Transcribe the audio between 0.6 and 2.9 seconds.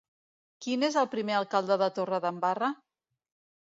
Quin és el primer alcalde de Torredembarra?